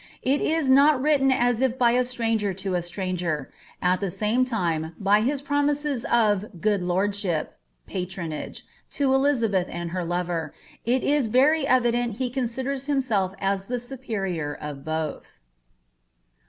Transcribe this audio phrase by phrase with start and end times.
[0.23, 3.49] It is not written as if by a stranger to a stratiger;
[3.83, 8.65] at the Eatiw lime, by faw promiKs of "good lordship" (patronage)
[8.97, 10.55] to Elizabeth and her lover,
[10.87, 15.39] fl is very evident he considers himself as the superior of both.